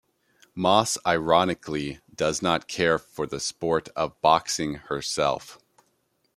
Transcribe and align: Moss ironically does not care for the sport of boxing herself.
Moss 0.55 0.97
ironically 1.05 1.99
does 2.15 2.41
not 2.41 2.67
care 2.67 2.97
for 2.97 3.27
the 3.27 3.39
sport 3.39 3.87
of 3.95 4.19
boxing 4.19 4.73
herself. 4.89 5.59